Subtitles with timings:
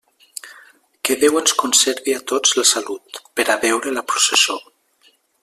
[1.05, 4.59] Que Déu ens conserve a tots la salut, per a veure la processó.